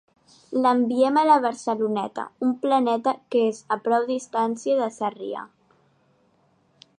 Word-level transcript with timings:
L'enviem 0.61 1.17
a 1.21 1.25
la 1.27 1.35
Barceloneta, 1.43 2.25
un 2.47 2.55
planeta 2.63 3.13
que 3.35 3.43
és 3.51 3.61
a 3.77 3.77
prou 3.89 4.09
distància 4.09 4.79
de 4.81 4.89
Sarrià. 4.97 5.45